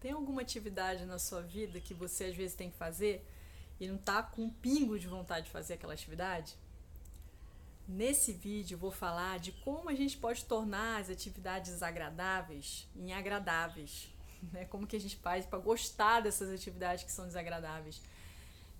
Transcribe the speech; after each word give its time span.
Tem 0.00 0.12
alguma 0.12 0.40
atividade 0.40 1.04
na 1.04 1.18
sua 1.18 1.42
vida 1.42 1.78
que 1.80 1.92
você 1.92 2.24
às 2.24 2.34
vezes 2.34 2.56
tem 2.56 2.70
que 2.70 2.76
fazer 2.76 3.24
e 3.78 3.86
não 3.86 3.98
tá 3.98 4.22
com 4.22 4.44
um 4.44 4.50
pingo 4.50 4.98
de 4.98 5.06
vontade 5.06 5.46
de 5.46 5.52
fazer 5.52 5.74
aquela 5.74 5.92
atividade? 5.92 6.56
Nesse 7.86 8.32
vídeo 8.32 8.78
vou 8.78 8.90
falar 8.90 9.38
de 9.38 9.52
como 9.52 9.90
a 9.90 9.94
gente 9.94 10.16
pode 10.16 10.44
tornar 10.44 11.00
as 11.00 11.10
atividades 11.10 11.82
agradáveis 11.82 12.88
em 12.96 13.12
agradáveis. 13.12 14.08
Né? 14.54 14.64
Como 14.64 14.86
que 14.86 14.96
a 14.96 14.98
gente 14.98 15.16
faz 15.16 15.44
para 15.44 15.58
gostar 15.58 16.20
dessas 16.20 16.48
atividades 16.48 17.04
que 17.04 17.12
são 17.12 17.26
desagradáveis. 17.26 18.00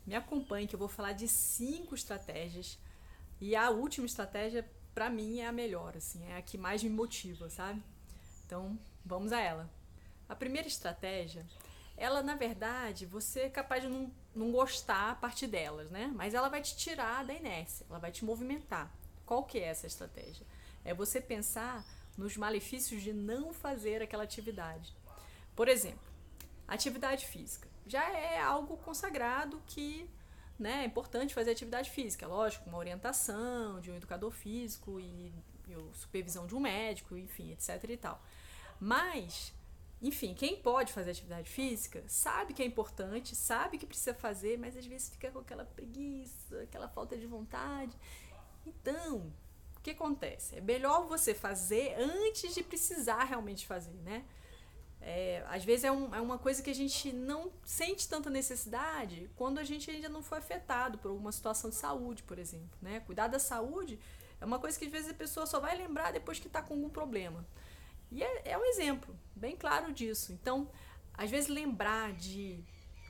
Me 0.06 0.14
acompanhe 0.14 0.66
que 0.66 0.74
eu 0.74 0.78
vou 0.78 0.88
falar 0.88 1.12
de 1.12 1.28
cinco 1.28 1.94
estratégias 1.94 2.78
e 3.38 3.54
a 3.54 3.68
última 3.68 4.06
estratégia 4.06 4.66
para 4.94 5.10
mim 5.10 5.40
é 5.40 5.46
a 5.46 5.52
melhor, 5.52 5.98
assim, 5.98 6.24
é 6.24 6.38
a 6.38 6.42
que 6.42 6.56
mais 6.56 6.82
me 6.82 6.88
motiva, 6.88 7.50
sabe? 7.50 7.82
Então, 8.46 8.78
vamos 9.04 9.32
a 9.32 9.40
ela. 9.40 9.68
A 10.30 10.36
primeira 10.36 10.68
estratégia, 10.68 11.44
ela 11.96 12.22
na 12.22 12.36
verdade, 12.36 13.04
você 13.04 13.40
é 13.40 13.50
capaz 13.50 13.82
de 13.82 13.88
não, 13.88 14.10
não 14.32 14.52
gostar 14.52 15.10
a 15.10 15.14
partir 15.16 15.48
delas, 15.48 15.90
né? 15.90 16.08
Mas 16.14 16.34
ela 16.34 16.48
vai 16.48 16.62
te 16.62 16.76
tirar 16.76 17.24
da 17.24 17.34
inércia, 17.34 17.84
ela 17.90 17.98
vai 17.98 18.12
te 18.12 18.24
movimentar. 18.24 18.94
Qual 19.26 19.42
que 19.42 19.58
é 19.58 19.64
essa 19.64 19.88
estratégia? 19.88 20.46
É 20.84 20.94
você 20.94 21.20
pensar 21.20 21.84
nos 22.16 22.36
malefícios 22.36 23.02
de 23.02 23.12
não 23.12 23.52
fazer 23.52 24.02
aquela 24.02 24.22
atividade. 24.22 24.94
Por 25.56 25.66
exemplo, 25.66 26.08
atividade 26.68 27.26
física. 27.26 27.68
Já 27.84 28.08
é 28.08 28.40
algo 28.40 28.76
consagrado 28.76 29.60
que 29.66 30.08
né, 30.56 30.82
é 30.82 30.84
importante 30.84 31.34
fazer 31.34 31.50
atividade 31.50 31.90
física, 31.90 32.26
lógico, 32.28 32.68
uma 32.68 32.78
orientação 32.78 33.80
de 33.80 33.90
um 33.90 33.96
educador 33.96 34.30
físico 34.30 35.00
e, 35.00 35.32
e 35.68 35.74
supervisão 35.94 36.46
de 36.46 36.54
um 36.54 36.60
médico, 36.60 37.16
enfim, 37.16 37.50
etc 37.50 37.82
e 37.88 37.96
tal. 37.96 38.22
Mas, 38.78 39.52
enfim, 40.02 40.32
quem 40.34 40.56
pode 40.56 40.92
fazer 40.92 41.10
atividade 41.10 41.50
física 41.50 42.02
sabe 42.06 42.54
que 42.54 42.62
é 42.62 42.66
importante, 42.66 43.36
sabe 43.36 43.76
que 43.76 43.86
precisa 43.86 44.14
fazer, 44.14 44.58
mas 44.58 44.76
às 44.76 44.86
vezes 44.86 45.10
fica 45.10 45.30
com 45.30 45.40
aquela 45.40 45.64
preguiça, 45.64 46.62
aquela 46.62 46.88
falta 46.88 47.16
de 47.18 47.26
vontade. 47.26 47.94
Então, 48.66 49.32
o 49.76 49.80
que 49.82 49.90
acontece? 49.90 50.56
É 50.56 50.60
melhor 50.60 51.06
você 51.06 51.34
fazer 51.34 51.94
antes 51.98 52.54
de 52.54 52.62
precisar 52.62 53.24
realmente 53.24 53.66
fazer, 53.66 53.96
né? 54.02 54.24
É, 55.02 55.42
às 55.48 55.64
vezes 55.64 55.84
é, 55.84 55.90
um, 55.90 56.14
é 56.14 56.20
uma 56.20 56.38
coisa 56.38 56.62
que 56.62 56.68
a 56.68 56.74
gente 56.74 57.10
não 57.10 57.50
sente 57.64 58.06
tanta 58.06 58.28
necessidade 58.28 59.30
quando 59.34 59.58
a 59.58 59.64
gente 59.64 59.90
ainda 59.90 60.10
não 60.10 60.22
foi 60.22 60.38
afetado 60.38 60.98
por 60.98 61.10
alguma 61.10 61.32
situação 61.32 61.70
de 61.70 61.76
saúde, 61.76 62.22
por 62.22 62.38
exemplo. 62.38 62.78
Né? 62.82 63.00
Cuidar 63.00 63.28
da 63.28 63.38
saúde 63.38 63.98
é 64.38 64.44
uma 64.44 64.58
coisa 64.58 64.78
que 64.78 64.84
às 64.84 64.90
vezes 64.90 65.10
a 65.10 65.14
pessoa 65.14 65.46
só 65.46 65.58
vai 65.58 65.76
lembrar 65.76 66.12
depois 66.12 66.38
que 66.38 66.48
está 66.48 66.60
com 66.60 66.74
algum 66.74 66.90
problema. 66.90 67.46
E 68.10 68.22
é, 68.22 68.42
é 68.50 68.58
um 68.58 68.64
exemplo 68.64 69.14
bem 69.34 69.56
claro 69.56 69.92
disso. 69.92 70.32
Então, 70.32 70.68
às 71.14 71.30
vezes 71.30 71.48
lembrar 71.48 72.12
de 72.12 72.62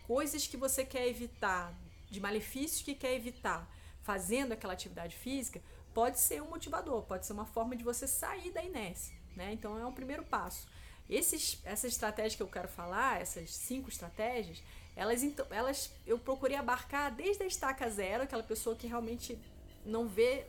coisas 0.07 0.47
que 0.47 0.57
você 0.57 0.85
quer 0.85 1.09
evitar, 1.09 1.73
de 2.11 2.21
malefícios 2.21 2.83
que 2.83 2.95
quer 2.95 3.15
evitar, 3.15 3.69
fazendo 4.03 4.53
aquela 4.53 4.73
atividade 4.73 5.17
física, 5.17 5.63
pode 5.95 6.19
ser 6.19 6.43
um 6.43 6.49
motivador, 6.49 7.03
pode 7.03 7.27
ser 7.27 7.33
uma 7.33 7.47
forma 7.47 7.77
de 7.77 7.85
você 7.85 8.07
sair 8.07 8.51
da 8.51 8.63
inércia, 8.63 9.15
né? 9.37 9.53
Então 9.53 9.79
é 9.79 9.87
um 9.87 9.93
primeiro 9.93 10.25
passo. 10.25 10.67
Esses, 11.09 11.61
essa 11.65 11.87
estratégia 11.87 12.37
que 12.37 12.43
eu 12.43 12.49
quero 12.49 12.69
falar, 12.69 13.21
essas 13.21 13.55
cinco 13.55 13.89
estratégias, 13.89 14.63
elas, 14.95 15.23
então, 15.23 15.47
elas 15.51 15.93
eu 16.07 16.19
procurei 16.19 16.57
abarcar 16.57 17.15
desde 17.15 17.43
a 17.43 17.47
estaca 17.47 17.89
zero, 17.89 18.25
aquela 18.25 18.43
pessoa 18.43 18.77
que 18.77 18.87
realmente 18.87 19.39
não 19.85 20.09
vê, 20.09 20.47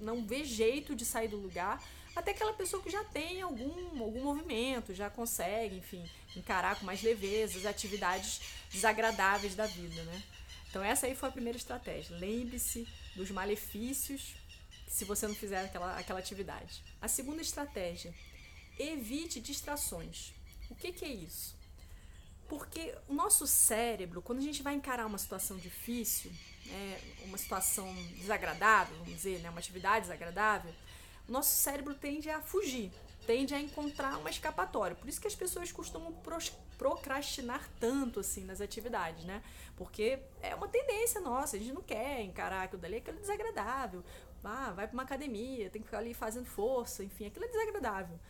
não 0.00 0.24
vê 0.24 0.44
jeito 0.44 0.94
de 0.94 1.04
sair 1.04 1.28
do 1.28 1.36
lugar, 1.36 1.82
até 2.14 2.30
aquela 2.30 2.52
pessoa 2.52 2.82
que 2.82 2.90
já 2.90 3.02
tem 3.04 3.42
algum, 3.42 4.02
algum 4.02 4.22
movimento, 4.22 4.94
já 4.94 5.10
consegue, 5.10 5.76
enfim, 5.76 6.08
encarar 6.36 6.78
com 6.78 6.86
mais 6.86 7.02
leveza 7.02 7.58
as 7.58 7.66
atividades 7.66 8.40
desagradáveis 8.70 9.54
da 9.54 9.66
vida, 9.66 10.02
né? 10.04 10.22
Então 10.68 10.82
essa 10.82 11.06
aí 11.06 11.14
foi 11.14 11.28
a 11.28 11.32
primeira 11.32 11.56
estratégia. 11.56 12.16
Lembre-se 12.16 12.86
dos 13.14 13.30
malefícios 13.30 14.34
se 14.88 15.04
você 15.04 15.26
não 15.26 15.34
fizer 15.34 15.64
aquela, 15.64 15.98
aquela 15.98 16.18
atividade. 16.20 16.82
A 17.00 17.08
segunda 17.08 17.42
estratégia, 17.42 18.14
evite 18.78 19.40
distrações. 19.40 20.32
O 20.70 20.74
que, 20.74 20.92
que 20.92 21.04
é 21.04 21.12
isso? 21.12 21.56
Porque 22.48 22.94
o 23.08 23.14
nosso 23.14 23.46
cérebro, 23.46 24.22
quando 24.22 24.38
a 24.38 24.42
gente 24.42 24.62
vai 24.62 24.74
encarar 24.74 25.06
uma 25.06 25.18
situação 25.18 25.56
difícil, 25.56 26.30
né, 26.66 27.00
uma 27.24 27.38
situação 27.38 27.92
desagradável, 28.16 28.96
vamos 28.98 29.14
dizer, 29.14 29.40
né, 29.40 29.50
uma 29.50 29.58
atividade 29.58 30.02
desagradável, 30.02 30.72
nosso 31.28 31.56
cérebro 31.56 31.94
tende 31.94 32.28
a 32.30 32.40
fugir, 32.40 32.92
tende 33.26 33.54
a 33.54 33.60
encontrar 33.60 34.18
uma 34.18 34.30
escapatória. 34.30 34.94
Por 34.94 35.08
isso 35.08 35.20
que 35.20 35.26
as 35.26 35.34
pessoas 35.34 35.72
costumam 35.72 36.14
procrastinar 36.76 37.68
tanto 37.80 38.20
assim 38.20 38.44
nas 38.44 38.60
atividades, 38.60 39.24
né? 39.24 39.42
Porque 39.76 40.18
é 40.42 40.54
uma 40.54 40.68
tendência 40.68 41.20
nossa, 41.20 41.56
a 41.56 41.58
gente 41.58 41.72
não 41.72 41.82
quer 41.82 42.22
encarar 42.22 42.64
aquilo 42.64 42.82
dali, 42.82 42.96
aquilo 42.96 43.16
é 43.18 43.20
desagradável. 43.20 44.04
Ah, 44.42 44.72
vai 44.72 44.86
para 44.86 44.94
uma 44.94 45.02
academia, 45.02 45.70
tem 45.70 45.80
que 45.80 45.88
ficar 45.88 45.98
ali 45.98 46.12
fazendo 46.12 46.44
força, 46.44 47.02
enfim, 47.02 47.26
aquilo 47.26 47.46
é 47.46 47.48
desagradável. 47.48 48.20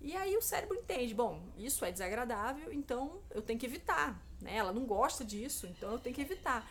E 0.00 0.14
aí 0.16 0.36
o 0.36 0.42
cérebro 0.42 0.76
entende, 0.76 1.14
bom, 1.14 1.40
isso 1.56 1.84
é 1.84 1.92
desagradável, 1.92 2.72
então 2.72 3.22
eu 3.30 3.40
tenho 3.40 3.58
que 3.58 3.64
evitar, 3.64 4.20
né? 4.42 4.56
Ela 4.56 4.72
não 4.72 4.84
gosta 4.84 5.24
disso, 5.24 5.66
então 5.68 5.92
eu 5.92 5.98
tenho 5.98 6.14
que 6.14 6.20
evitar. 6.20 6.68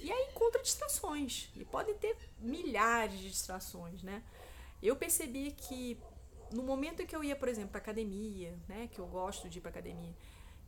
E 0.00 0.10
aí 0.10 0.28
encontra 0.30 0.62
distrações, 0.62 1.50
e 1.54 1.64
podem 1.64 1.94
ter 1.94 2.16
milhares 2.40 3.18
de 3.18 3.30
distrações, 3.30 4.02
né? 4.02 4.22
Eu 4.84 4.94
percebi 4.94 5.50
que 5.50 5.98
no 6.52 6.62
momento 6.62 7.00
em 7.00 7.06
que 7.06 7.16
eu 7.16 7.24
ia, 7.24 7.34
por 7.34 7.48
exemplo, 7.48 7.70
para 7.70 7.80
academia, 7.80 8.54
né, 8.68 8.86
que 8.92 8.98
eu 8.98 9.06
gosto 9.06 9.48
de 9.48 9.56
ir 9.58 9.62
para 9.62 9.70
academia, 9.70 10.14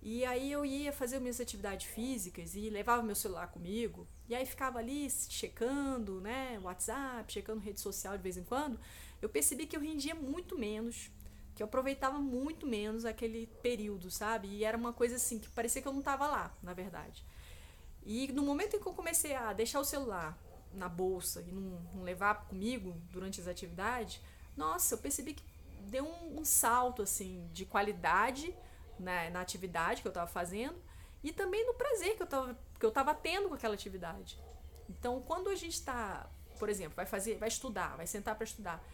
e 0.00 0.24
aí 0.24 0.50
eu 0.50 0.64
ia 0.64 0.90
fazer 0.90 1.20
minhas 1.20 1.38
atividades 1.38 1.86
físicas 1.86 2.56
e 2.56 2.70
levava 2.70 3.02
meu 3.02 3.14
celular 3.14 3.48
comigo, 3.48 4.08
e 4.26 4.34
aí 4.34 4.46
ficava 4.46 4.78
ali 4.78 5.10
checando, 5.10 6.18
né, 6.22 6.58
WhatsApp, 6.62 7.30
checando 7.30 7.60
rede 7.60 7.78
social 7.78 8.16
de 8.16 8.22
vez 8.22 8.38
em 8.38 8.42
quando, 8.42 8.80
eu 9.20 9.28
percebi 9.28 9.66
que 9.66 9.76
eu 9.76 9.80
rendia 9.82 10.14
muito 10.14 10.58
menos, 10.58 11.10
que 11.54 11.62
eu 11.62 11.66
aproveitava 11.66 12.18
muito 12.18 12.66
menos 12.66 13.04
aquele 13.04 13.46
período, 13.62 14.10
sabe? 14.10 14.48
E 14.48 14.64
era 14.64 14.76
uma 14.76 14.92
coisa 14.92 15.16
assim 15.16 15.38
que 15.38 15.48
parecia 15.50 15.82
que 15.82 15.88
eu 15.88 15.92
não 15.92 16.00
estava 16.00 16.26
lá, 16.26 16.56
na 16.62 16.72
verdade. 16.72 17.24
E 18.04 18.30
no 18.32 18.42
momento 18.42 18.76
em 18.76 18.80
que 18.80 18.86
eu 18.86 18.92
comecei 18.92 19.34
a 19.34 19.52
deixar 19.52 19.80
o 19.80 19.84
celular 19.84 20.38
na 20.72 20.88
bolsa 20.88 21.44
e 21.46 21.52
não, 21.52 21.80
não 21.94 22.02
levar 22.02 22.46
comigo 22.46 22.96
durante 23.10 23.40
as 23.40 23.48
atividades, 23.48 24.20
nossa, 24.56 24.94
eu 24.94 24.98
percebi 24.98 25.34
que 25.34 25.44
deu 25.88 26.04
um, 26.04 26.40
um 26.40 26.44
salto 26.44 27.02
assim 27.02 27.48
de 27.52 27.64
qualidade 27.64 28.54
na, 28.98 29.30
na 29.30 29.40
atividade 29.40 30.02
que 30.02 30.08
eu 30.08 30.10
estava 30.10 30.26
fazendo 30.26 30.76
e 31.22 31.32
também 31.32 31.64
no 31.66 31.74
prazer 31.74 32.16
que 32.16 32.22
eu 32.22 32.24
estava 32.24 32.58
que 32.78 32.86
eu 32.86 32.92
tendo 33.22 33.48
com 33.48 33.54
aquela 33.54 33.74
atividade. 33.74 34.38
Então, 34.88 35.20
quando 35.22 35.48
a 35.48 35.54
gente 35.54 35.74
está, 35.74 36.28
por 36.58 36.68
exemplo, 36.68 36.94
vai 36.94 37.06
fazer, 37.06 37.36
vai 37.38 37.48
estudar, 37.48 37.96
vai 37.96 38.06
sentar 38.06 38.34
para 38.34 38.44
estudar, 38.44 38.84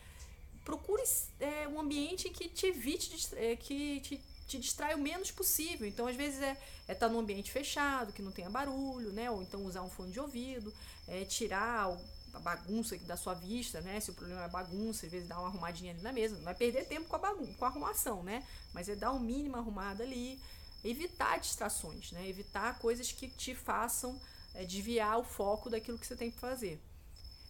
procure 0.65 1.03
é, 1.41 1.69
um 1.69 1.81
ambiente 1.81 2.31
que 2.31 2.49
te 2.49 2.67
evite, 2.67 3.35
é, 3.37 3.57
que 3.57 4.01
te, 4.01 4.17
te 4.53 4.59
distrai 4.59 4.95
o 4.95 4.99
menos 4.99 5.31
possível. 5.31 5.87
Então, 5.87 6.07
às 6.07 6.17
vezes 6.17 6.41
é 6.43 6.53
estar 6.53 6.93
é 6.93 6.95
tá 6.95 7.09
num 7.09 7.21
ambiente 7.21 7.51
fechado, 7.51 8.13
que 8.13 8.21
não 8.21 8.31
tenha 8.31 8.51
barulho, 8.51 9.13
né? 9.13 9.31
Ou 9.31 9.43
então 9.43 9.65
usar 9.65 9.83
um 9.83 9.89
fone 9.89 10.13
de 10.13 10.21
ouvido, 10.21 10.73
é, 11.09 11.25
tirar 11.25 11.97
a 12.35 12.39
bagunça 12.39 12.97
da 12.99 13.17
sua 13.17 13.35
vista, 13.35 13.81
né? 13.81 13.99
Se 14.01 14.11
o 14.11 14.15
problema 14.15 14.45
é 14.45 14.49
bagunça, 14.49 15.07
às 15.07 15.13
vezes 15.13 15.29
dá 15.29 15.39
uma 15.39 15.49
arrumadinha 15.49 15.93
ali 15.93 16.03
na 16.03 16.13
mesa. 16.13 16.37
Não 16.37 16.45
vai 16.45 16.55
perder 16.55 16.87
tempo 16.87 17.09
com 17.09 17.17
a 17.17 17.19
bagunça, 17.19 17.53
com 17.55 17.65
a 17.65 17.69
arrumação, 17.69 18.23
né? 18.23 18.47
Mas 18.75 18.89
é 18.89 18.95
dar 18.95 19.13
um 19.13 19.21
mínimo 19.21 19.57
arrumada 19.57 20.03
ali. 20.05 20.41
Evitar 20.85 21.39
distrações, 21.39 22.13
né? 22.13 22.29
Evitar 22.29 22.79
coisas 22.79 23.11
que 23.11 23.29
te 23.29 23.55
façam 23.55 24.21
é, 24.55 24.65
desviar 24.65 25.19
o 25.19 25.25
foco 25.25 25.71
daquilo 25.71 25.99
que 25.99 26.07
você 26.07 26.17
tem 26.17 26.31
que 26.31 26.39
fazer. 26.39 26.81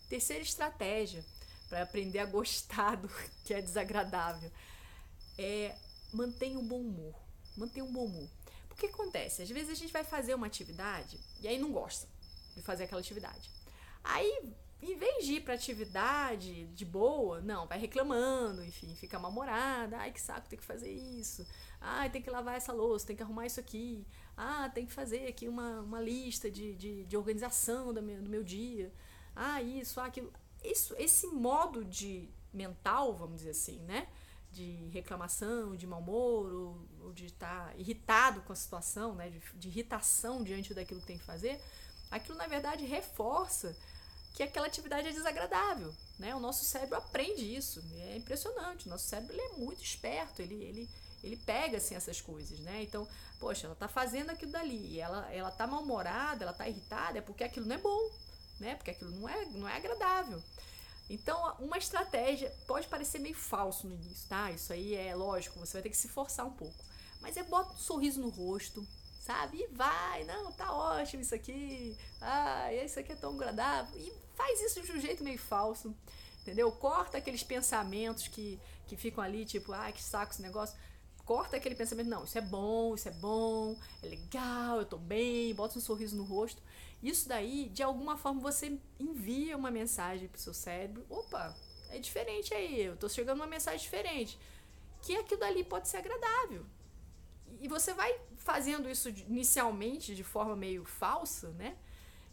Terceira 0.08 0.42
estratégia 0.42 1.24
para 1.68 1.82
aprender 1.82 2.18
a 2.18 2.26
gostar 2.26 2.96
do 2.96 3.08
que 3.44 3.54
é 3.54 3.60
desagradável 3.60 4.52
é 5.38 5.74
mantenha 6.12 6.58
um 6.58 6.66
bom 6.66 6.80
humor. 6.80 7.14
Mantenha 7.56 7.84
um 7.84 7.92
bom 7.92 8.04
humor. 8.04 8.28
Porque 8.68 8.86
acontece, 8.86 9.42
às 9.42 9.50
vezes 9.50 9.70
a 9.70 9.74
gente 9.74 9.92
vai 9.92 10.02
fazer 10.02 10.34
uma 10.34 10.46
atividade 10.46 11.20
e 11.40 11.46
aí 11.48 11.58
não 11.58 11.72
gosta 11.72 12.08
de 12.56 12.62
fazer 12.62 12.84
aquela 12.84 13.00
atividade. 13.00 13.50
Aí 14.02 14.52
em 14.82 14.96
vez 14.96 15.24
de 15.24 15.34
ir 15.34 15.42
pra 15.42 15.54
atividade 15.54 16.66
de 16.66 16.84
boa, 16.84 17.40
não, 17.40 17.68
vai 17.68 17.78
reclamando, 17.78 18.64
enfim, 18.64 18.92
fica 18.96 19.16
mal-humorada. 19.16 19.96
Ai, 19.98 20.10
que 20.10 20.20
saco, 20.20 20.48
tem 20.48 20.58
que 20.58 20.64
fazer 20.64 20.90
isso. 20.90 21.46
Ai, 21.80 22.10
tem 22.10 22.20
que 22.20 22.28
lavar 22.28 22.56
essa 22.56 22.72
louça, 22.72 23.06
tem 23.06 23.14
que 23.14 23.22
arrumar 23.22 23.46
isso 23.46 23.60
aqui. 23.60 24.04
Ah, 24.36 24.68
tem 24.68 24.84
que 24.84 24.92
fazer 24.92 25.28
aqui 25.28 25.46
uma, 25.46 25.82
uma 25.82 26.00
lista 26.00 26.50
de, 26.50 26.74
de, 26.74 27.04
de 27.04 27.16
organização 27.16 27.94
do 27.94 28.02
meu, 28.02 28.20
do 28.20 28.28
meu 28.28 28.42
dia. 28.42 28.92
Ah, 29.36 29.62
isso, 29.62 30.00
ah, 30.00 30.06
aquilo. 30.06 30.32
Isso, 30.64 30.96
esse 30.98 31.28
modo 31.28 31.84
de 31.84 32.28
mental, 32.52 33.14
vamos 33.14 33.36
dizer 33.36 33.50
assim, 33.50 33.78
né? 33.82 34.08
De 34.52 34.88
reclamação, 34.92 35.74
de 35.74 35.86
mau 35.86 36.00
humor, 36.00 36.52
ou, 36.52 36.88
ou 37.04 37.12
de 37.12 37.26
estar 37.26 37.68
tá 37.68 37.76
irritado 37.76 38.42
com 38.42 38.52
a 38.52 38.56
situação, 38.56 39.14
né? 39.14 39.30
De, 39.30 39.40
de 39.54 39.68
irritação 39.68 40.42
diante 40.42 40.74
daquilo 40.74 41.00
que 41.00 41.06
tem 41.06 41.18
que 41.18 41.24
fazer. 41.24 41.60
Aquilo, 42.10 42.36
na 42.36 42.46
verdade, 42.46 42.84
reforça 42.84 43.74
que 44.34 44.42
aquela 44.42 44.66
atividade 44.66 45.08
é 45.08 45.12
desagradável. 45.12 45.94
Né? 46.18 46.34
O 46.34 46.40
nosso 46.40 46.64
cérebro 46.64 46.96
aprende 46.96 47.54
isso. 47.54 47.82
É 47.94 48.16
impressionante. 48.16 48.86
O 48.86 48.90
nosso 48.90 49.06
cérebro 49.06 49.38
é 49.38 49.48
muito 49.58 49.82
esperto. 49.82 50.40
Ele, 50.40 50.54
ele, 50.54 50.90
ele 51.22 51.36
pega 51.36 51.76
assim 51.76 51.94
essas 51.94 52.20
coisas, 52.20 52.58
né? 52.60 52.82
Então, 52.82 53.06
poxa, 53.38 53.66
ela 53.66 53.76
tá 53.76 53.88
fazendo 53.88 54.30
aquilo 54.30 54.52
dali, 54.52 54.98
ela 54.98 55.30
ela 55.32 55.50
tá 55.50 55.66
mal-humorada, 55.66 56.44
ela 56.44 56.52
tá 56.52 56.68
irritada, 56.68 57.18
é 57.18 57.20
porque 57.20 57.44
aquilo 57.44 57.66
não 57.66 57.76
é 57.76 57.78
bom, 57.78 58.10
né? 58.58 58.74
Porque 58.76 58.90
aquilo 58.90 59.10
não 59.10 59.28
é 59.28 59.44
não 59.46 59.68
é 59.68 59.76
agradável. 59.76 60.42
Então, 61.12 61.54
uma 61.58 61.76
estratégia 61.76 62.50
pode 62.66 62.88
parecer 62.88 63.18
meio 63.18 63.34
falso 63.34 63.86
no 63.86 63.94
início, 63.94 64.26
tá? 64.30 64.50
Isso 64.50 64.72
aí 64.72 64.94
é 64.94 65.14
lógico, 65.14 65.58
você 65.58 65.74
vai 65.74 65.82
ter 65.82 65.90
que 65.90 65.96
se 65.96 66.08
forçar 66.08 66.46
um 66.46 66.52
pouco. 66.52 66.82
Mas 67.20 67.36
é 67.36 67.42
bota 67.42 67.74
um 67.74 67.76
sorriso 67.76 68.18
no 68.18 68.30
rosto, 68.30 68.82
sabe? 69.20 69.58
E 69.58 69.66
vai, 69.66 70.24
não, 70.24 70.50
tá 70.52 70.72
ótimo 70.72 71.20
isso 71.20 71.34
aqui. 71.34 71.94
Ah, 72.18 72.72
isso 72.72 72.98
aqui 72.98 73.12
é 73.12 73.16
tão 73.16 73.34
agradável. 73.34 74.00
E 74.00 74.10
faz 74.34 74.58
isso 74.62 74.80
de 74.80 74.90
um 74.90 75.00
jeito 75.00 75.22
meio 75.22 75.38
falso, 75.38 75.94
entendeu? 76.40 76.72
Corta 76.72 77.18
aqueles 77.18 77.42
pensamentos 77.42 78.26
que, 78.26 78.58
que 78.86 78.96
ficam 78.96 79.22
ali, 79.22 79.44
tipo, 79.44 79.70
ah, 79.74 79.92
que 79.92 80.02
saco 80.02 80.32
esse 80.32 80.40
negócio. 80.40 80.74
Corta 81.26 81.58
aquele 81.58 81.74
pensamento, 81.74 82.08
não, 82.08 82.24
isso 82.24 82.38
é 82.38 82.40
bom, 82.40 82.94
isso 82.94 83.08
é 83.08 83.12
bom, 83.12 83.76
é 84.02 84.06
legal, 84.06 84.78
eu 84.78 84.86
tô 84.86 84.96
bem, 84.96 85.54
bota 85.54 85.78
um 85.78 85.82
sorriso 85.82 86.16
no 86.16 86.24
rosto. 86.24 86.62
Isso 87.02 87.28
daí, 87.28 87.68
de 87.68 87.82
alguma 87.82 88.16
forma, 88.16 88.40
você 88.40 88.78
envia 88.98 89.56
uma 89.56 89.70
mensagem 89.70 90.28
pro 90.28 90.40
seu 90.40 90.54
cérebro. 90.54 91.04
Opa, 91.10 91.56
é 91.90 91.98
diferente 91.98 92.54
aí, 92.54 92.82
eu 92.82 92.96
tô 92.96 93.08
chegando 93.08 93.38
uma 93.38 93.46
mensagem 93.46 93.80
diferente. 93.80 94.38
Que 95.02 95.16
aquilo 95.16 95.40
dali 95.40 95.64
pode 95.64 95.88
ser 95.88 95.96
agradável. 95.96 96.64
E 97.60 97.66
você 97.66 97.92
vai 97.92 98.18
fazendo 98.36 98.88
isso 98.88 99.08
inicialmente 99.08 100.14
de 100.14 100.22
forma 100.22 100.54
meio 100.54 100.84
falsa, 100.84 101.50
né? 101.50 101.76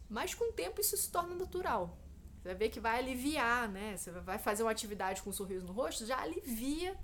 Mas 0.07 0.33
com 0.33 0.50
o 0.50 0.54
tempo 0.54 0.80
isso 0.80 0.95
se 0.95 1.12
torna 1.12 1.36
natural. 1.36 1.98
Você 2.38 2.50
vai 2.50 2.56
ver 2.56 2.69
que 2.69 2.80
vai 2.80 3.00
aliviar, 3.00 3.68
né? 3.68 3.98
Você 3.98 4.12
vai 4.12 4.38
fazer 4.38 4.63
uma 4.63 4.71
atividade 4.71 5.21
com 5.21 5.30
um 5.30 5.33
sorriso 5.33 5.66
no 5.66 5.74
rosto, 5.74 6.06
já 6.06 6.19
alivia 6.19 6.98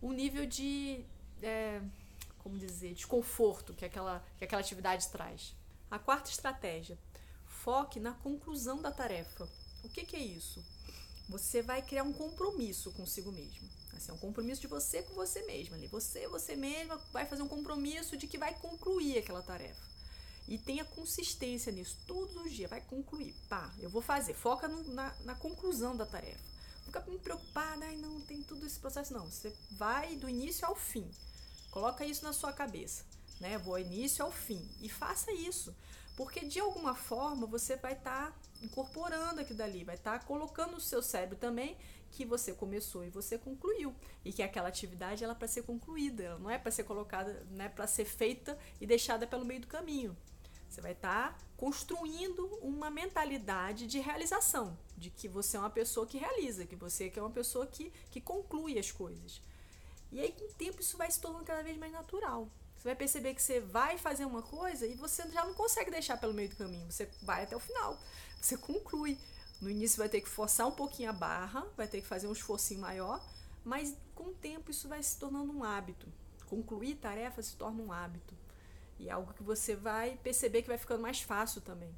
o 0.00 0.12
nível 0.12 0.46
de. 0.46 1.04
É, 1.42 1.80
como 2.38 2.56
dizer? 2.56 2.94
Desconforto 2.94 3.74
que 3.74 3.84
aquela, 3.84 4.24
que 4.38 4.44
aquela 4.44 4.60
atividade 4.60 5.08
traz. 5.08 5.54
A 5.90 5.98
quarta 5.98 6.30
estratégia: 6.30 6.98
foque 7.66 7.98
na 7.98 8.12
conclusão 8.12 8.80
da 8.80 8.92
tarefa. 8.92 9.48
O 9.82 9.88
que, 9.88 10.04
que 10.04 10.14
é 10.14 10.22
isso? 10.22 10.64
Você 11.28 11.62
vai 11.62 11.82
criar 11.82 12.04
um 12.04 12.12
compromisso 12.12 12.92
consigo 12.92 13.32
mesmo. 13.32 13.68
Assim, 13.92 14.12
é 14.12 14.14
um 14.14 14.18
compromisso 14.18 14.60
de 14.60 14.68
você 14.68 15.02
com 15.02 15.14
você 15.14 15.42
mesma. 15.42 15.76
Você, 15.88 16.28
você 16.28 16.54
mesma, 16.54 16.96
vai 17.12 17.26
fazer 17.26 17.42
um 17.42 17.48
compromisso 17.48 18.16
de 18.16 18.28
que 18.28 18.38
vai 18.38 18.54
concluir 18.54 19.18
aquela 19.18 19.42
tarefa. 19.42 19.82
E 20.46 20.56
tenha 20.58 20.84
consistência 20.84 21.72
nisso. 21.72 21.98
Todos 22.06 22.36
os 22.36 22.52
dias 22.52 22.70
vai 22.70 22.80
concluir. 22.82 23.34
Pá, 23.48 23.74
eu 23.80 23.90
vou 23.90 24.00
fazer. 24.00 24.32
Foca 24.34 24.68
no, 24.68 24.84
na, 24.94 25.12
na 25.24 25.34
conclusão 25.34 25.96
da 25.96 26.06
tarefa. 26.06 26.44
Não 26.78 26.84
fica 26.84 27.00
muito 27.00 27.22
preocupada, 27.22 27.84
ai 27.84 27.96
não, 27.96 28.20
tem 28.20 28.44
tudo 28.44 28.64
esse 28.64 28.78
processo. 28.78 29.12
Não, 29.12 29.28
você 29.28 29.52
vai 29.72 30.14
do 30.14 30.28
início 30.28 30.64
ao 30.64 30.76
fim. 30.76 31.10
Coloca 31.72 32.06
isso 32.06 32.22
na 32.22 32.32
sua 32.32 32.52
cabeça. 32.52 33.02
Né? 33.40 33.58
Vou 33.58 33.76
início 33.76 34.24
ao 34.24 34.30
fim. 34.30 34.64
E 34.80 34.88
faça 34.88 35.32
isso. 35.32 35.74
Porque 36.16 36.46
de 36.46 36.58
alguma 36.58 36.94
forma 36.94 37.46
você 37.46 37.76
vai 37.76 37.92
estar 37.92 38.32
tá 38.32 38.38
incorporando 38.62 39.40
aquilo 39.40 39.58
dali, 39.58 39.84
vai 39.84 39.96
estar 39.96 40.18
tá 40.18 40.24
colocando 40.24 40.72
no 40.72 40.80
seu 40.80 41.02
cérebro 41.02 41.36
também 41.36 41.76
que 42.10 42.24
você 42.24 42.54
começou 42.54 43.04
e 43.04 43.10
você 43.10 43.36
concluiu 43.36 43.94
e 44.24 44.32
que 44.32 44.42
aquela 44.42 44.68
atividade 44.68 45.22
ela 45.22 45.34
é 45.34 45.36
para 45.36 45.46
ser 45.46 45.62
concluída, 45.64 46.22
ela 46.22 46.38
não 46.38 46.50
é 46.50 46.58
para 46.58 46.70
ser 46.70 46.84
colocada, 46.84 47.46
não 47.50 47.64
é 47.64 47.68
para 47.68 47.86
ser 47.86 48.06
feita 48.06 48.58
e 48.80 48.86
deixada 48.86 49.26
pelo 49.26 49.44
meio 49.44 49.60
do 49.60 49.66
caminho. 49.66 50.16
Você 50.68 50.80
vai 50.80 50.92
estar 50.92 51.32
tá 51.32 51.38
construindo 51.56 52.46
uma 52.62 52.90
mentalidade 52.90 53.86
de 53.86 53.98
realização, 53.98 54.76
de 54.96 55.10
que 55.10 55.28
você 55.28 55.56
é 55.56 55.60
uma 55.60 55.70
pessoa 55.70 56.06
que 56.06 56.18
realiza, 56.18 56.66
que 56.66 56.76
você 56.76 57.12
é 57.14 57.20
uma 57.20 57.30
pessoa 57.30 57.66
que, 57.66 57.92
que 58.10 58.20
conclui 58.20 58.78
as 58.78 58.90
coisas. 58.90 59.42
E 60.10 60.20
aí, 60.20 60.32
com 60.32 60.44
o 60.44 60.54
tempo, 60.54 60.80
isso 60.80 60.96
vai 60.96 61.10
se 61.10 61.20
tornando 61.20 61.44
cada 61.44 61.62
vez 61.62 61.76
mais 61.76 61.92
natural. 61.92 62.48
Você 62.76 62.88
vai 62.88 62.94
perceber 62.94 63.34
que 63.34 63.42
você 63.42 63.60
vai 63.60 63.98
fazer 63.98 64.24
uma 64.24 64.42
coisa 64.42 64.86
e 64.86 64.94
você 64.94 65.28
já 65.30 65.44
não 65.44 65.54
consegue 65.54 65.90
deixar 65.90 66.16
pelo 66.18 66.34
meio 66.34 66.48
do 66.48 66.56
caminho. 66.56 66.90
Você 66.90 67.08
vai 67.22 67.44
até 67.44 67.56
o 67.56 67.60
final. 67.60 67.98
Você 68.40 68.56
conclui. 68.56 69.18
No 69.60 69.70
início 69.70 69.98
vai 69.98 70.08
ter 70.08 70.20
que 70.20 70.28
forçar 70.28 70.66
um 70.66 70.72
pouquinho 70.72 71.08
a 71.08 71.12
barra, 71.14 71.66
vai 71.76 71.88
ter 71.88 72.02
que 72.02 72.06
fazer 72.06 72.26
um 72.26 72.32
esforcinho 72.32 72.80
maior, 72.80 73.24
mas 73.64 73.96
com 74.14 74.24
o 74.24 74.34
tempo 74.34 74.70
isso 74.70 74.86
vai 74.86 75.02
se 75.02 75.18
tornando 75.18 75.50
um 75.50 75.64
hábito. 75.64 76.06
Concluir 76.46 76.96
tarefa 76.96 77.42
se 77.42 77.56
torna 77.56 77.82
um 77.82 77.90
hábito. 77.90 78.34
E 78.98 79.08
é 79.08 79.12
algo 79.12 79.32
que 79.32 79.42
você 79.42 79.74
vai 79.74 80.18
perceber 80.22 80.62
que 80.62 80.68
vai 80.68 80.78
ficando 80.78 81.02
mais 81.02 81.20
fácil 81.20 81.62
também. 81.62 81.94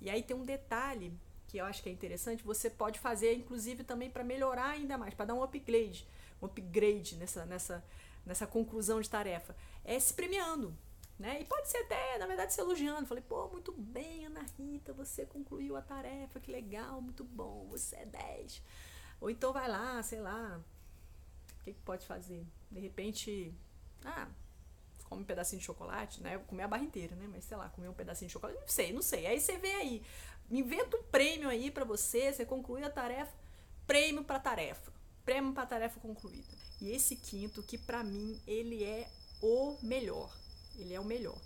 E 0.00 0.08
aí 0.08 0.22
tem 0.22 0.36
um 0.36 0.44
detalhe 0.44 1.12
que 1.48 1.58
eu 1.58 1.64
acho 1.64 1.82
que 1.82 1.88
é 1.88 1.92
interessante, 1.92 2.42
você 2.42 2.70
pode 2.70 2.98
fazer 2.98 3.34
inclusive 3.34 3.84
também 3.84 4.10
para 4.10 4.24
melhorar 4.24 4.70
ainda 4.70 4.96
mais, 4.96 5.12
para 5.12 5.26
dar 5.26 5.34
um 5.34 5.42
upgrade, 5.42 6.08
um 6.40 6.46
upgrade 6.46 7.16
nessa 7.16 7.44
nessa 7.44 7.84
nessa 8.24 8.46
conclusão 8.46 9.00
de 9.00 9.10
tarefa, 9.10 9.56
é 9.84 9.98
se 9.98 10.14
premiando. 10.14 10.76
Né? 11.18 11.40
E 11.40 11.44
pode 11.44 11.68
ser 11.68 11.78
até, 11.78 12.18
na 12.18 12.26
verdade, 12.26 12.52
se 12.52 12.60
elogiando. 12.60 13.06
Falei, 13.06 13.22
pô, 13.22 13.48
muito 13.48 13.72
bem, 13.72 14.26
Ana 14.26 14.44
Rita, 14.58 14.92
você 14.92 15.24
concluiu 15.24 15.76
a 15.76 15.82
tarefa, 15.82 16.40
que 16.40 16.50
legal, 16.50 17.00
muito 17.00 17.22
bom, 17.22 17.66
você 17.70 17.96
é 17.96 18.06
10. 18.06 18.62
Ou 19.20 19.30
então 19.30 19.52
vai 19.52 19.68
lá, 19.68 20.02
sei 20.02 20.20
lá, 20.20 20.60
o 21.60 21.64
que, 21.64 21.72
que 21.72 21.80
pode 21.82 22.04
fazer? 22.06 22.44
De 22.70 22.80
repente, 22.80 23.54
ah, 24.04 24.26
come 25.08 25.22
um 25.22 25.24
pedacinho 25.24 25.60
de 25.60 25.64
chocolate, 25.64 26.22
né? 26.22 26.38
Comer 26.46 26.64
a 26.64 26.68
barra 26.68 26.82
inteira, 26.82 27.14
né? 27.14 27.28
Mas 27.30 27.44
sei 27.44 27.56
lá, 27.56 27.68
comer 27.68 27.88
um 27.88 27.94
pedacinho 27.94 28.26
de 28.26 28.32
chocolate, 28.32 28.58
não 28.58 28.68
sei, 28.68 28.92
não 28.92 29.02
sei. 29.02 29.26
Aí 29.26 29.40
você 29.40 29.58
vê 29.58 29.72
aí, 29.74 30.02
inventa 30.50 30.96
um 30.96 31.02
prêmio 31.04 31.48
aí 31.48 31.70
para 31.70 31.84
você, 31.84 32.32
você 32.32 32.44
concluiu 32.44 32.84
a 32.84 32.90
tarefa, 32.90 33.32
prêmio 33.86 34.24
para 34.24 34.40
tarefa, 34.40 34.91
prêmio 35.24 35.52
para 35.52 35.66
tarefa 35.66 36.00
concluída. 36.00 36.48
E 36.80 36.90
esse 36.90 37.16
quinto, 37.16 37.62
que 37.62 37.78
para 37.78 38.02
mim 38.02 38.40
ele 38.46 38.82
é 38.82 39.08
o 39.40 39.76
melhor, 39.82 40.34
ele 40.76 40.94
é 40.94 41.00
o 41.00 41.04
melhor. 41.04 41.40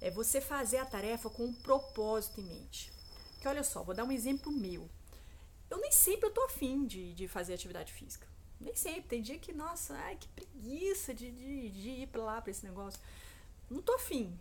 É 0.00 0.10
você 0.10 0.40
fazer 0.40 0.78
a 0.78 0.86
tarefa 0.86 1.28
com 1.28 1.44
um 1.44 1.54
propósito 1.54 2.40
em 2.40 2.44
mente. 2.44 2.92
Que 3.40 3.48
olha 3.48 3.64
só, 3.64 3.82
vou 3.82 3.94
dar 3.94 4.04
um 4.04 4.12
exemplo 4.12 4.52
meu. 4.52 4.88
Eu 5.70 5.78
nem 5.78 5.92
sempre 5.92 6.28
eu 6.28 6.32
tô 6.32 6.42
afim 6.44 6.86
de, 6.86 7.12
de 7.14 7.28
fazer 7.28 7.54
atividade 7.54 7.92
física. 7.92 8.26
Nem 8.60 8.74
sempre. 8.74 9.02
Tem 9.02 9.22
dia 9.22 9.38
que, 9.38 9.52
nossa, 9.52 9.94
ai, 9.94 10.16
que 10.16 10.28
preguiça 10.28 11.14
de, 11.14 11.30
de, 11.30 11.70
de 11.70 11.88
ir 11.90 12.06
pra 12.08 12.22
lá, 12.22 12.40
pra 12.40 12.50
esse 12.50 12.64
negócio. 12.64 13.00
Não 13.70 13.82
tô 13.82 13.92
afim. 13.94 14.38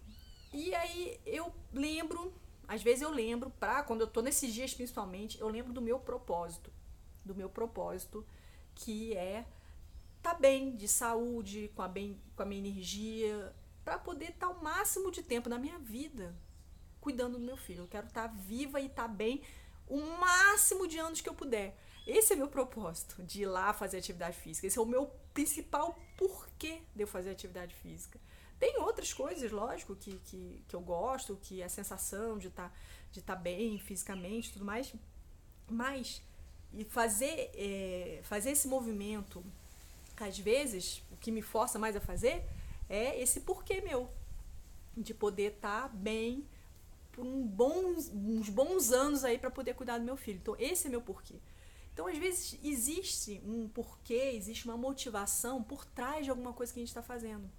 E 0.54 0.74
aí 0.74 1.20
eu 1.26 1.54
lembro, 1.74 2.34
às 2.68 2.82
vezes 2.82 3.02
eu 3.02 3.12
lembro, 3.12 3.50
pra 3.60 3.84
quando 3.84 4.02
eu 4.02 4.08
tô 4.08 4.22
nesses 4.22 4.54
dias 4.54 4.74
principalmente, 4.74 5.40
eu 5.40 5.48
lembro 5.48 5.74
do 5.74 5.82
meu 5.82 6.00
propósito. 6.00 6.72
Do 7.26 7.36
meu 7.36 7.50
propósito, 7.50 8.26
que 8.78 9.16
é 9.16 9.46
tá 10.22 10.34
bem 10.34 10.76
de 10.76 10.88
saúde, 10.88 11.72
com 11.76 11.82
a, 11.82 11.88
bem, 11.88 12.22
com 12.36 12.44
a 12.44 12.46
minha 12.46 12.60
energia, 12.60 13.56
para 13.84 13.98
poder 13.98 14.30
estar 14.30 14.48
tá 14.48 14.54
o 14.54 14.64
máximo 14.64 15.12
de 15.12 15.24
tempo 15.24 15.50
na 15.50 15.58
minha 15.58 15.80
vida 15.80 16.36
cuidando 17.00 17.40
do 17.40 17.46
meu 17.46 17.58
filho. 17.58 17.84
Eu 17.84 17.88
quero 17.88 18.08
estar 18.08 18.28
tá 18.28 18.34
viva 18.36 18.80
e 18.82 18.88
estar 18.88 19.04
tá 19.04 19.08
bem 19.08 19.42
o 19.88 20.00
máximo 20.20 20.88
de 20.88 20.98
anos 20.98 21.22
que 21.22 21.30
eu 21.30 21.34
puder. 21.34 21.78
Esse 22.06 22.34
é 22.34 22.36
meu 22.36 22.48
propósito, 22.48 23.22
de 23.24 23.42
ir 23.42 23.46
lá 23.46 23.74
fazer 23.74 23.98
atividade 23.98 24.38
física. 24.38 24.68
Esse 24.68 24.78
é 24.78 24.82
o 24.82 24.86
meu 24.86 25.08
principal 25.34 25.98
porquê 26.18 26.82
de 26.96 27.04
eu 27.04 27.08
fazer 27.08 27.32
atividade 27.32 27.74
física. 27.76 28.20
Tem 28.60 28.78
outras 28.80 29.14
coisas, 29.14 29.52
lógico, 29.52 29.96
que, 29.96 30.18
que, 30.20 30.64
que 30.68 30.76
eu 30.76 30.82
gosto, 30.82 31.38
que 31.42 31.62
é 31.62 31.66
a 31.66 31.70
sensação 31.70 32.38
de 32.38 32.48
estar 32.48 32.70
tá, 32.70 32.76
de 33.12 33.22
tá 33.22 33.36
bem 33.36 33.78
fisicamente 33.80 34.52
tudo 34.52 34.66
mais. 34.66 34.94
Mas 35.70 36.22
e 36.74 36.84
fazer, 36.84 37.50
é, 37.54 38.20
fazer 38.24 38.52
esse 38.52 38.68
movimento 38.68 39.44
às 40.20 40.38
vezes, 40.40 41.04
o 41.12 41.18
que 41.18 41.32
me 41.32 41.42
força 41.42 41.78
mais 41.78 41.96
a 41.96 42.02
fazer 42.02 42.44
é 42.90 43.20
esse 43.22 43.42
porquê 43.42 43.82
meu. 43.82 44.10
De 44.96 45.14
poder 45.14 45.54
estar 45.54 45.84
tá 45.84 45.88
bem 45.90 46.44
por 47.12 47.26
um 47.26 47.46
bons, 47.46 48.10
uns 48.10 48.50
bons 48.50 48.92
anos 48.92 49.24
aí 49.24 49.38
para 49.38 49.52
poder 49.52 49.76
cuidar 49.76 50.00
do 50.00 50.04
meu 50.04 50.18
filho. 50.18 50.40
Então, 50.42 50.56
esse 50.58 50.88
é 50.88 50.90
meu 50.90 51.02
porquê. 51.02 51.36
Então, 51.94 52.08
às 52.08 52.18
vezes, 52.18 52.60
existe 52.64 53.42
um 53.46 53.68
porquê, 53.68 54.32
existe 54.34 54.66
uma 54.66 54.78
motivação 54.78 55.64
por 55.64 55.86
trás 55.86 56.26
de 56.26 56.30
alguma 56.30 56.54
coisa 56.54 56.74
que 56.74 56.80
a 56.80 56.82
gente 56.82 56.90
está 56.90 57.04
fazendo. 57.04 57.50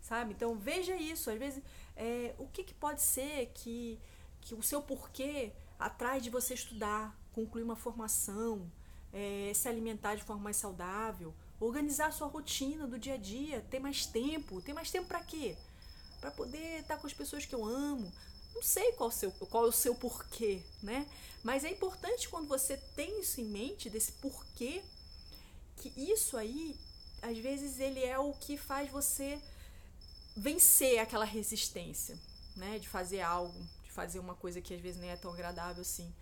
Sabe? 0.00 0.32
Então, 0.32 0.56
veja 0.56 0.96
isso. 0.96 1.30
Às 1.30 1.38
vezes, 1.38 1.62
é, 1.96 2.34
o 2.38 2.46
que, 2.48 2.64
que 2.64 2.74
pode 2.74 3.02
ser 3.02 3.50
que, 3.54 3.98
que 4.40 4.54
o 4.54 4.62
seu 4.62 4.82
porquê 4.82 5.52
atrás 5.78 6.22
de 6.22 6.30
você 6.30 6.54
estudar, 6.54 7.16
concluir 7.38 7.62
uma 7.62 7.76
formação, 7.76 8.68
é, 9.12 9.52
se 9.54 9.68
alimentar 9.68 10.16
de 10.16 10.24
forma 10.24 10.42
mais 10.42 10.56
saudável, 10.56 11.32
organizar 11.60 12.08
a 12.08 12.12
sua 12.12 12.26
rotina 12.26 12.84
do 12.86 12.98
dia 12.98 13.14
a 13.14 13.16
dia, 13.16 13.64
ter 13.70 13.78
mais 13.78 14.04
tempo. 14.06 14.60
Ter 14.60 14.72
mais 14.72 14.90
tempo 14.90 15.06
para 15.06 15.22
quê? 15.22 15.56
Para 16.20 16.32
poder 16.32 16.80
estar 16.80 16.96
com 16.96 17.06
as 17.06 17.12
pessoas 17.12 17.46
que 17.46 17.54
eu 17.54 17.64
amo. 17.64 18.12
Não 18.54 18.62
sei 18.62 18.90
qual, 18.92 19.10
seu, 19.10 19.30
qual 19.30 19.66
é 19.66 19.68
o 19.68 19.72
seu 19.72 19.94
porquê, 19.94 20.62
né? 20.82 21.06
Mas 21.44 21.62
é 21.62 21.70
importante 21.70 22.28
quando 22.28 22.48
você 22.48 22.76
tem 22.96 23.20
isso 23.20 23.40
em 23.40 23.44
mente, 23.44 23.88
desse 23.88 24.12
porquê, 24.12 24.82
que 25.76 25.92
isso 25.96 26.36
aí, 26.36 26.76
às 27.22 27.38
vezes, 27.38 27.78
ele 27.78 28.02
é 28.02 28.18
o 28.18 28.32
que 28.32 28.56
faz 28.56 28.90
você 28.90 29.40
vencer 30.36 30.98
aquela 30.98 31.24
resistência, 31.24 32.18
né? 32.56 32.80
De 32.80 32.88
fazer 32.88 33.20
algo, 33.20 33.60
de 33.84 33.92
fazer 33.92 34.18
uma 34.18 34.34
coisa 34.34 34.60
que 34.60 34.74
às 34.74 34.80
vezes 34.80 35.00
nem 35.00 35.10
é 35.10 35.16
tão 35.16 35.32
agradável 35.32 35.82
assim. 35.82 36.12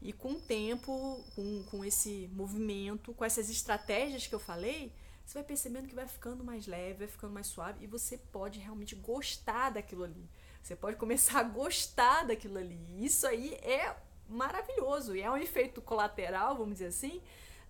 E 0.00 0.12
com 0.12 0.32
o 0.32 0.40
tempo, 0.40 1.24
com, 1.34 1.64
com 1.64 1.84
esse 1.84 2.30
movimento, 2.32 3.12
com 3.14 3.24
essas 3.24 3.50
estratégias 3.50 4.26
que 4.26 4.34
eu 4.34 4.38
falei, 4.38 4.92
você 5.24 5.34
vai 5.34 5.44
percebendo 5.44 5.88
que 5.88 5.94
vai 5.94 6.06
ficando 6.06 6.42
mais 6.42 6.66
leve, 6.66 7.00
vai 7.00 7.08
ficando 7.08 7.34
mais 7.34 7.46
suave 7.48 7.84
e 7.84 7.86
você 7.86 8.16
pode 8.16 8.58
realmente 8.58 8.94
gostar 8.94 9.70
daquilo 9.70 10.04
ali. 10.04 10.28
Você 10.62 10.76
pode 10.76 10.96
começar 10.96 11.40
a 11.40 11.42
gostar 11.42 12.24
daquilo 12.24 12.58
ali. 12.58 13.04
Isso 13.04 13.26
aí 13.26 13.54
é 13.54 13.94
maravilhoso 14.28 15.16
e 15.16 15.20
é 15.20 15.30
um 15.30 15.36
efeito 15.36 15.82
colateral, 15.82 16.56
vamos 16.56 16.74
dizer 16.74 16.86
assim, 16.86 17.20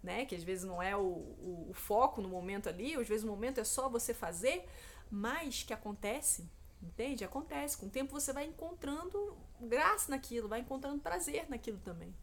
né? 0.02 0.24
Que 0.24 0.34
às 0.34 0.42
vezes 0.42 0.64
não 0.64 0.82
é 0.82 0.96
o, 0.96 1.00
o, 1.00 1.66
o 1.70 1.74
foco 1.74 2.20
no 2.20 2.28
momento 2.28 2.68
ali, 2.68 2.94
às 2.94 3.08
vezes 3.08 3.24
o 3.24 3.28
momento 3.28 3.58
é 3.58 3.64
só 3.64 3.88
você 3.88 4.12
fazer, 4.12 4.64
mas 5.10 5.62
que 5.62 5.72
acontece, 5.72 6.48
entende? 6.82 7.24
Acontece. 7.24 7.76
Com 7.76 7.86
o 7.86 7.90
tempo 7.90 8.12
você 8.12 8.32
vai 8.32 8.44
encontrando 8.44 9.36
graça 9.60 10.10
naquilo, 10.10 10.48
vai 10.48 10.60
encontrando 10.60 11.00
prazer 11.00 11.48
naquilo 11.48 11.78
também. 11.78 12.14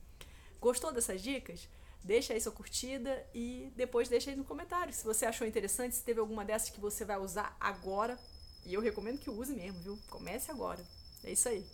Gostou 0.60 0.92
dessas 0.92 1.22
dicas? 1.22 1.68
Deixa 2.04 2.34
aí 2.34 2.42
sua 2.42 2.52
curtida 2.52 3.28
e 3.34 3.72
depois 3.76 4.08
deixa 4.08 4.30
aí 4.30 4.36
no 4.36 4.44
comentário 4.44 4.94
se 4.94 5.04
você 5.04 5.26
achou 5.26 5.48
interessante, 5.48 5.96
se 5.96 6.04
teve 6.04 6.20
alguma 6.20 6.46
dessas 6.46 6.70
que 6.70 6.80
você 6.80 7.04
vai 7.04 7.18
usar 7.18 7.58
agora. 7.60 8.20
E 8.66 8.74
eu 8.74 8.82
recomendo 8.82 9.20
que 9.20 9.30
use 9.30 9.54
mesmo, 9.54 9.80
viu? 9.82 10.00
Comece 10.10 10.52
agora. 10.52 10.86
É 11.24 11.32
isso 11.32 11.50
aí. 11.50 11.66